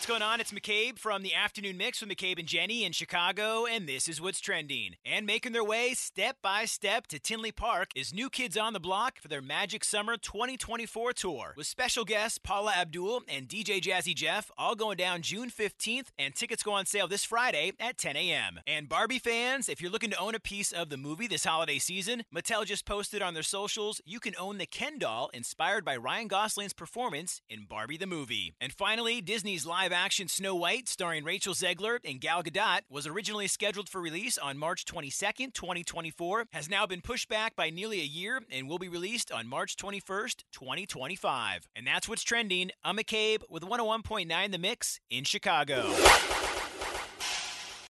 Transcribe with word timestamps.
What's 0.00 0.08
going 0.08 0.22
on? 0.22 0.40
It's 0.40 0.50
McCabe 0.50 0.98
from 0.98 1.22
the 1.22 1.34
Afternoon 1.34 1.76
Mix 1.76 2.00
with 2.00 2.08
McCabe 2.08 2.38
and 2.38 2.48
Jenny 2.48 2.84
in 2.84 2.92
Chicago, 2.92 3.66
and 3.66 3.86
this 3.86 4.08
is 4.08 4.18
what's 4.18 4.40
trending. 4.40 4.94
And 5.04 5.26
making 5.26 5.52
their 5.52 5.62
way 5.62 5.92
step 5.92 6.38
by 6.40 6.64
step 6.64 7.06
to 7.08 7.18
Tinley 7.18 7.52
Park 7.52 7.90
is 7.94 8.14
New 8.14 8.30
Kids 8.30 8.56
on 8.56 8.72
the 8.72 8.80
Block 8.80 9.20
for 9.20 9.28
their 9.28 9.42
Magic 9.42 9.84
Summer 9.84 10.16
2024 10.16 11.12
tour, 11.12 11.52
with 11.54 11.66
special 11.66 12.06
guests 12.06 12.38
Paula 12.38 12.72
Abdul 12.74 13.24
and 13.28 13.46
DJ 13.46 13.78
Jazzy 13.78 14.14
Jeff 14.14 14.50
all 14.56 14.74
going 14.74 14.96
down 14.96 15.20
June 15.20 15.50
15th, 15.50 16.06
and 16.18 16.34
tickets 16.34 16.62
go 16.62 16.72
on 16.72 16.86
sale 16.86 17.06
this 17.06 17.26
Friday 17.26 17.72
at 17.78 17.98
10 17.98 18.16
a.m. 18.16 18.60
And 18.66 18.88
Barbie 18.88 19.18
fans, 19.18 19.68
if 19.68 19.82
you're 19.82 19.92
looking 19.92 20.12
to 20.12 20.18
own 20.18 20.34
a 20.34 20.40
piece 20.40 20.72
of 20.72 20.88
the 20.88 20.96
movie 20.96 21.26
this 21.26 21.44
holiday 21.44 21.78
season, 21.78 22.22
Mattel 22.34 22.64
just 22.64 22.86
posted 22.86 23.20
on 23.20 23.34
their 23.34 23.42
socials 23.42 24.00
you 24.06 24.18
can 24.18 24.34
own 24.40 24.56
the 24.56 24.64
Ken 24.64 24.98
doll 24.98 25.28
inspired 25.34 25.84
by 25.84 25.98
Ryan 25.98 26.28
Gosling's 26.28 26.72
performance 26.72 27.42
in 27.50 27.66
Barbie 27.68 27.98
the 27.98 28.06
movie. 28.06 28.54
And 28.62 28.72
finally, 28.72 29.20
Disney's 29.20 29.66
live 29.66 29.89
action 29.92 30.28
Snow 30.28 30.54
White, 30.54 30.88
starring 30.88 31.24
Rachel 31.24 31.54
Zegler 31.54 31.98
and 32.04 32.20
Gal 32.20 32.42
Gadot, 32.42 32.80
was 32.88 33.06
originally 33.06 33.46
scheduled 33.46 33.88
for 33.88 34.00
release 34.00 34.38
on 34.38 34.58
March 34.58 34.84
22nd, 34.84 35.52
2024, 35.54 36.46
has 36.52 36.68
now 36.68 36.86
been 36.86 37.00
pushed 37.00 37.28
back 37.28 37.56
by 37.56 37.70
nearly 37.70 38.00
a 38.00 38.04
year 38.04 38.40
and 38.50 38.68
will 38.68 38.78
be 38.78 38.88
released 38.88 39.30
on 39.32 39.46
March 39.46 39.76
21st, 39.76 40.44
2025. 40.52 41.68
And 41.74 41.86
that's 41.86 42.08
what's 42.08 42.22
trending. 42.22 42.70
I'm 42.84 42.96
McCabe 42.96 43.42
with 43.48 43.62
101.9 43.62 44.52
The 44.52 44.58
Mix 44.58 45.00
in 45.10 45.24
Chicago. 45.24 45.92